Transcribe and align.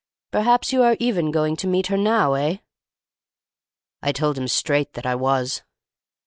Perhaps 0.31 0.73
you 0.73 0.81
are 0.81 0.97
even 0.99 1.29
going 1.29 1.55
to 1.57 1.67
meet 1.67 1.85
her 1.85 1.95
now, 1.95 2.33
eh?'" 2.33 2.57
I 4.01 4.11
told 4.11 4.35
him 4.35 4.47
straight 4.47 4.93
that 4.93 5.05
I 5.05 5.13
was. 5.13 5.61